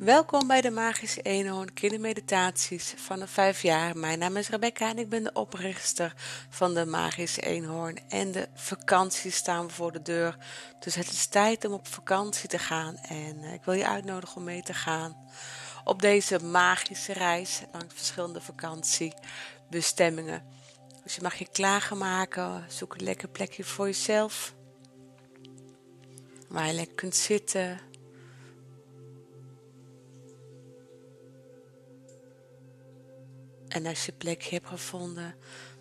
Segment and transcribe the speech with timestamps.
[0.00, 3.96] Welkom bij de Magische Eenhoorn Kindermeditaties vanaf 5 jaar.
[3.96, 6.14] Mijn naam is Rebecca en ik ben de oprichter
[6.48, 7.98] van de Magische Eenhoorn.
[8.08, 10.36] En de vakanties staan voor de deur,
[10.78, 12.96] dus het is tijd om op vakantie te gaan.
[12.96, 15.16] En eh, ik wil je uitnodigen om mee te gaan
[15.84, 20.44] op deze magische reis langs verschillende vakantiebestemmingen.
[21.02, 24.54] Dus je mag je klaarmaken, zoek een lekker plekje voor jezelf,
[26.48, 27.89] waar je lekker kunt zitten
[33.70, 35.34] En als je plekje hebt gevonden,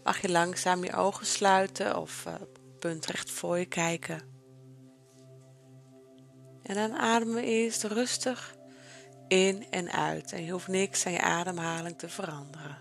[0.04, 2.34] mag je langzaam je ogen sluiten of uh,
[2.80, 4.22] punt recht voor je kijken.
[6.64, 8.56] En dan ademen eerst rustig
[9.28, 10.32] in en uit.
[10.32, 12.78] En je hoeft niks aan je ademhaling te veranderen.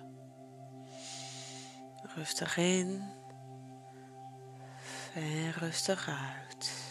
[2.15, 3.03] Rustig in
[5.15, 6.88] en rustig uit.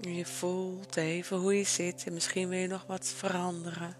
[0.00, 3.96] Je voelt even hoe je zit en misschien wil je nog wat veranderen.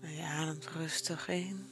[0.00, 1.68] En je ademt rustig in.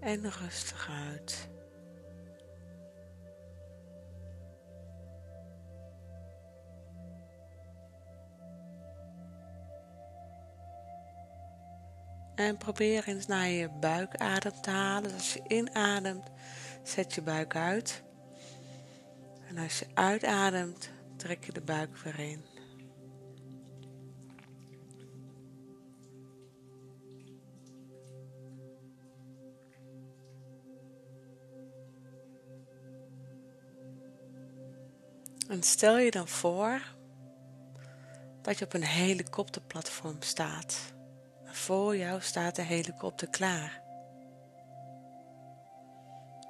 [0.00, 1.50] En rustig uit.
[12.34, 15.02] En probeer eens naar je buikadem te halen.
[15.02, 16.30] Dus als je inademt,
[16.82, 18.02] zet je buik uit.
[19.48, 22.44] En als je uitademt, trek je de buik weer in.
[35.48, 36.82] En stel je dan voor
[38.42, 40.92] dat je op een helikopterplatform staat.
[41.62, 43.82] Voor jou staat de helikopter klaar.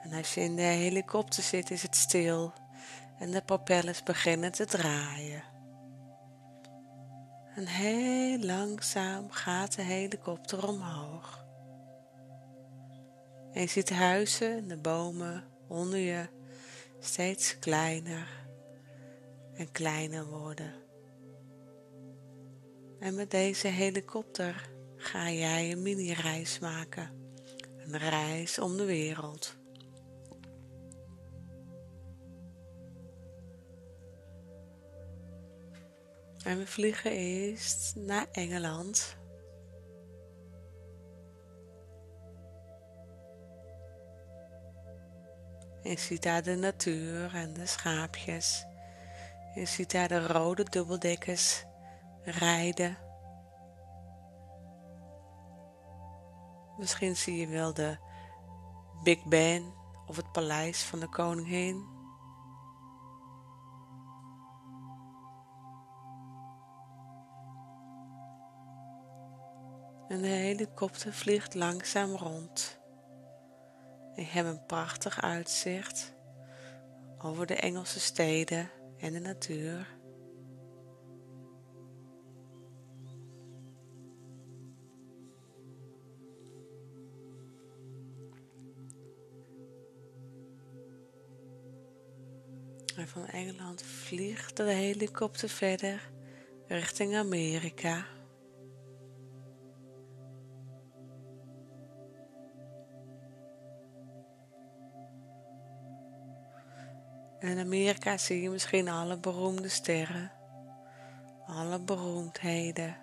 [0.03, 2.53] En als je in de helikopter zit, is het stil
[3.19, 5.42] en de propellers beginnen te draaien.
[7.55, 11.45] En heel langzaam gaat de helikopter omhoog.
[13.53, 16.29] En je ziet de huizen en de bomen onder je
[17.01, 18.29] steeds kleiner
[19.55, 20.75] en kleiner worden.
[23.01, 24.72] En met deze helikopter
[25.02, 27.11] ga jij een mini-reis maken.
[27.79, 29.57] Een reis om de wereld.
[36.45, 39.17] En we vliegen eerst naar Engeland.
[45.83, 48.64] Je ziet daar de natuur en de schaapjes.
[49.55, 51.64] Je ziet daar de rode dubbeldekkers
[52.24, 52.98] rijden
[56.77, 57.97] Misschien zie je wel de
[59.03, 59.75] Big Ben
[60.07, 61.87] of het paleis van de koningin.
[70.09, 72.81] En de helikopter vliegt langzaam rond.
[74.15, 76.15] Je hebt een prachtig uitzicht
[77.19, 80.01] over de Engelse steden en de natuur.
[92.97, 96.11] En van Engeland vliegt de helikopter verder
[96.67, 98.07] richting Amerika.
[107.39, 110.33] In Amerika zie je misschien alle beroemde sterren,
[111.47, 112.97] alle beroemdheden.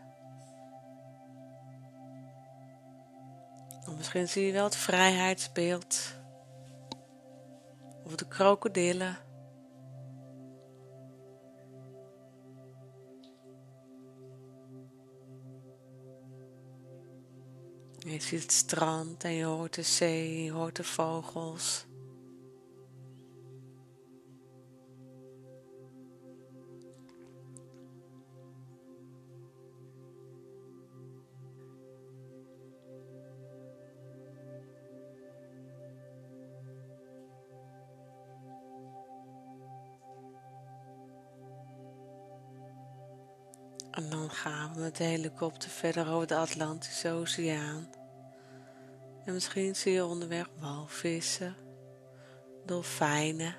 [3.88, 6.16] Of misschien zie je wel het vrijheidsbeeld
[8.03, 9.28] of de krokodillen.
[18.09, 21.85] Je ziet het strand en je hoort de zee, je hoort de vogels.
[43.91, 47.99] En dan gaan we met de helikopter verder over de Atlantische Oceaan.
[49.29, 51.55] En misschien zie je onderweg walvissen,
[52.65, 53.55] dolfijnen,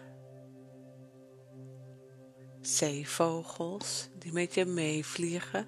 [2.61, 5.67] zeevogels die met je meevliegen.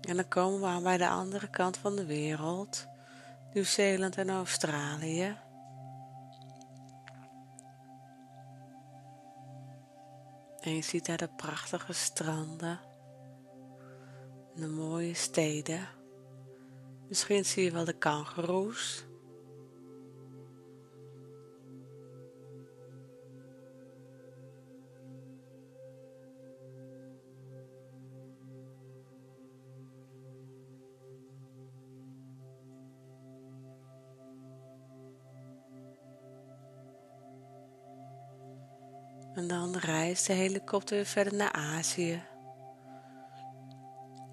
[0.00, 2.86] En dan komen we aan bij de andere kant van de wereld,
[3.52, 5.43] Nieuw-Zeeland en Australië.
[10.64, 12.80] En je ziet daar de prachtige stranden,
[14.54, 15.88] de mooie steden.
[17.08, 19.04] Misschien zie je wel de kangoeroes.
[39.34, 42.22] En dan reist de helikopter weer verder naar Azië.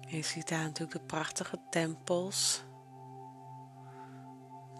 [0.00, 2.62] Je ziet daar natuurlijk de prachtige tempels,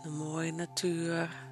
[0.02, 1.51] de mooie natuur.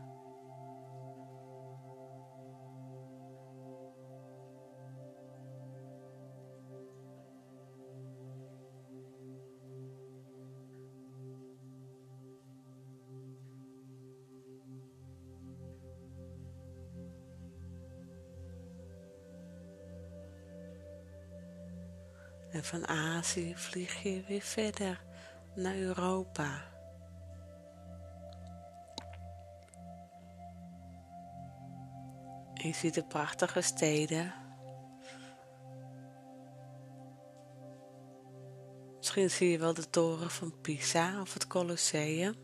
[22.60, 25.02] En van Azië vlieg je weer verder
[25.54, 26.62] naar Europa.
[32.54, 34.34] je ziet de prachtige steden.
[38.96, 42.34] Misschien zie je wel de toren van Pisa of het Colosseum.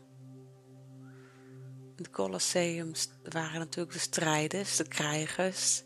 [1.95, 2.91] Het Colosseum
[3.23, 5.83] waren natuurlijk de strijders, de krijgers.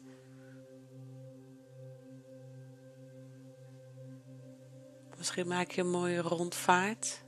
[5.31, 7.23] Misschien maak je een mooie rondvaart.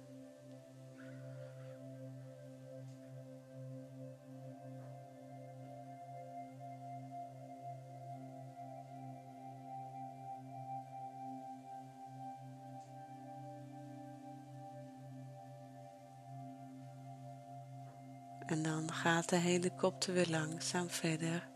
[18.46, 21.50] En dan gaat de helikopter weer langzaam verder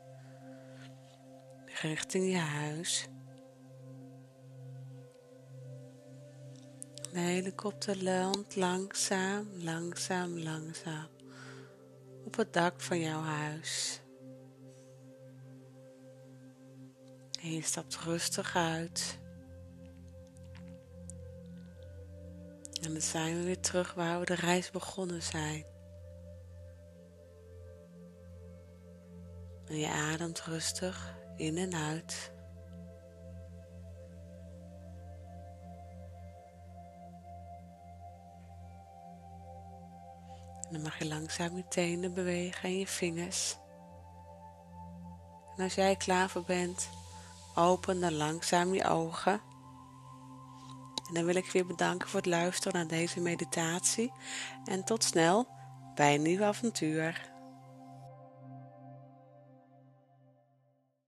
[1.65, 3.07] richting je huis.
[7.11, 11.07] De helikopter landt langzaam, langzaam, langzaam
[12.27, 14.01] op het dak van jouw huis.
[17.41, 19.19] En je stapt rustig uit.
[22.81, 25.65] En dan zijn we weer terug waar we de reis begonnen zijn.
[29.65, 32.31] En je ademt rustig in en uit.
[40.67, 43.57] En dan mag je langzaam je tenen bewegen en je vingers.
[45.55, 46.89] En als jij klaar voor bent,
[47.55, 49.41] open dan langzaam je ogen.
[51.07, 54.11] En dan wil ik je weer bedanken voor het luisteren naar deze meditatie.
[54.65, 55.47] En tot snel
[55.95, 57.35] bij een nieuw avontuur.